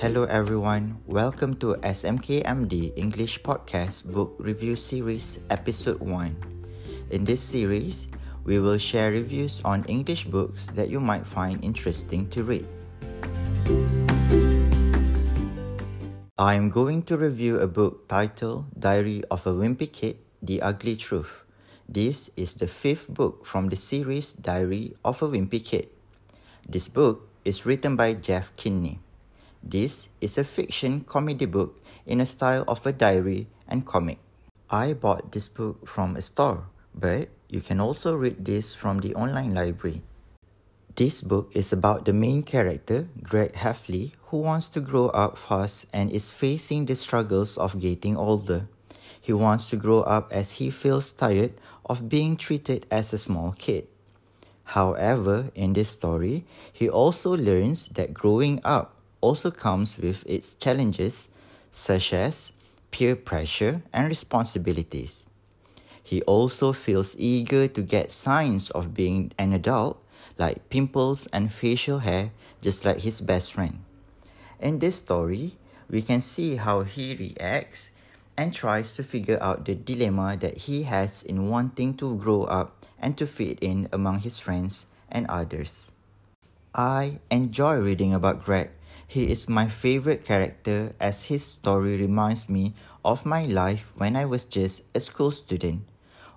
[0.00, 7.12] Hello everyone, welcome to SMKMD English Podcast Book Review Series Episode 1.
[7.12, 8.08] In this series,
[8.48, 12.64] we will share reviews on English books that you might find interesting to read.
[16.40, 20.96] I am going to review a book titled Diary of a Wimpy Kid The Ugly
[20.96, 21.44] Truth.
[21.84, 25.92] This is the fifth book from the series Diary of a Wimpy Kid.
[26.64, 29.04] This book is written by Jeff Kinney.
[29.62, 34.18] This is a fiction comedy book in a style of a diary and comic.
[34.70, 39.14] I bought this book from a store, but you can also read this from the
[39.14, 40.02] online library.
[40.96, 45.86] This book is about the main character, Greg Heffley, who wants to grow up fast
[45.92, 48.68] and is facing the struggles of getting older.
[49.20, 51.52] He wants to grow up as he feels tired
[51.84, 53.86] of being treated as a small kid.
[54.64, 61.30] However, in this story, he also learns that growing up also comes with its challenges,
[61.70, 62.52] such as
[62.90, 65.28] peer pressure and responsibilities.
[66.02, 70.02] He also feels eager to get signs of being an adult,
[70.38, 73.84] like pimples and facial hair, just like his best friend.
[74.58, 75.56] In this story,
[75.88, 77.92] we can see how he reacts
[78.36, 82.86] and tries to figure out the dilemma that he has in wanting to grow up
[82.98, 85.92] and to fit in among his friends and others.
[86.74, 88.70] I enjoy reading about Greg
[89.10, 92.72] he is my favorite character as his story reminds me
[93.04, 95.82] of my life when I was just a school student.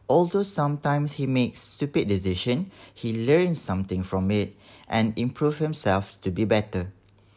[0.10, 4.58] Although sometimes he makes stupid decisions, he learns something from it
[4.90, 6.90] and improves himself to be better.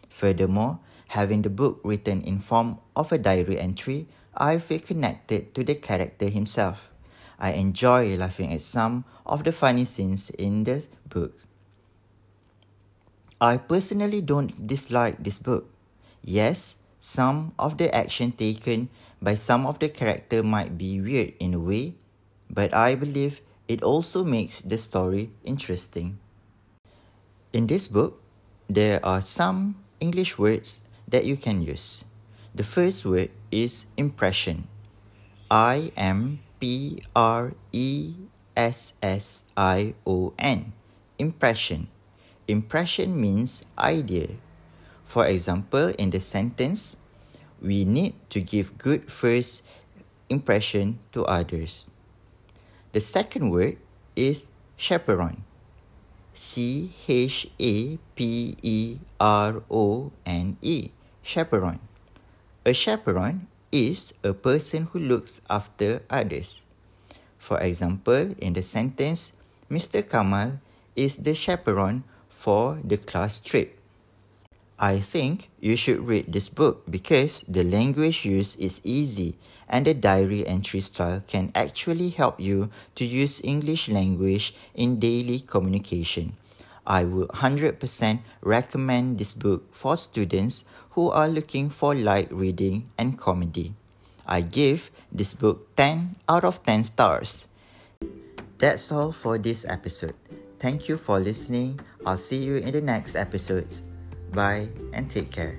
[0.08, 0.78] Furthermore,
[1.08, 5.74] having the book written in form of a diary entry, I feel connected to the
[5.74, 6.90] character himself.
[7.38, 11.45] I enjoy laughing at some of the funny scenes in the book.
[13.40, 15.68] I personally don't dislike this book.
[16.24, 18.88] Yes, some of the action taken
[19.20, 22.00] by some of the character might be weird in a way,
[22.48, 26.18] but I believe it also makes the story interesting.
[27.52, 28.22] In this book,
[28.68, 32.04] there are some English words that you can use.
[32.54, 34.66] The first word is impression.
[35.50, 38.14] I M P R E
[38.56, 40.72] S S I O N.
[41.18, 41.88] Impression.
[42.48, 44.38] Impression means idea.
[45.04, 46.96] For example, in the sentence,
[47.60, 49.62] we need to give good first
[50.28, 51.86] impression to others.
[52.92, 53.78] The second word
[54.14, 55.42] is chaperone.
[56.34, 60.90] C H A P E R O N E.
[61.22, 61.80] Chaperone.
[62.64, 66.62] A chaperone is a person who looks after others.
[67.38, 69.32] For example, in the sentence,
[69.70, 70.02] Mr.
[70.02, 70.60] Kamal
[70.94, 72.04] is the chaperone
[72.36, 73.80] for the class trip.
[74.76, 79.40] I think you should read this book because the language used is easy
[79.72, 85.40] and the diary entry style can actually help you to use English language in daily
[85.40, 86.36] communication.
[86.86, 87.80] I would 100%
[88.42, 93.72] recommend this book for students who are looking for light reading and comedy.
[94.28, 97.48] I give this book 10 out of 10 stars.
[98.58, 100.14] That's all for this episode.
[100.58, 101.80] Thank you for listening.
[102.04, 103.82] I'll see you in the next episodes.
[104.32, 105.58] Bye and take care.